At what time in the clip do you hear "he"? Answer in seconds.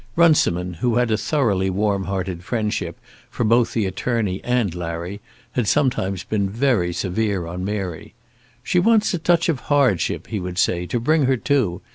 10.25-10.39